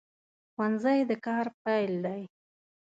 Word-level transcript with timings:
ښوونځی 0.53 0.99
د 1.09 1.11
کار 1.25 1.45
پیل 1.63 1.93
دی 2.05 2.21